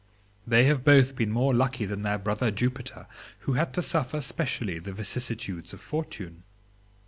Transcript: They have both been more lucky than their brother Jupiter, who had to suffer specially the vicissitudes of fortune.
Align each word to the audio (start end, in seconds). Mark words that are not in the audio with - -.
They 0.47 0.63
have 0.63 0.83
both 0.83 1.15
been 1.15 1.29
more 1.29 1.53
lucky 1.53 1.85
than 1.85 2.01
their 2.01 2.17
brother 2.17 2.49
Jupiter, 2.49 3.05
who 3.41 3.53
had 3.53 3.71
to 3.75 3.83
suffer 3.83 4.19
specially 4.19 4.79
the 4.79 4.93
vicissitudes 4.93 5.73
of 5.73 5.79
fortune. 5.79 6.41